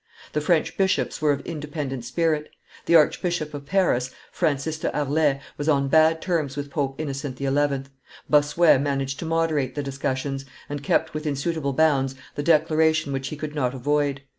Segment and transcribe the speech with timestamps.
[0.33, 2.49] The French bishops were of independent spirit;
[2.87, 7.83] the Archbishop of Paris, Francis de Harlay, was on bad terms with Pope Innocent XI.;
[8.27, 13.35] Bossuet managed to moderate the discussions, and kept within suitable bounds the declaration which he
[13.37, 14.23] could not avoid.